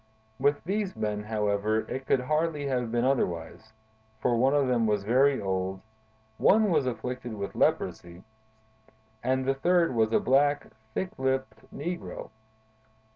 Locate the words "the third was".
9.45-10.11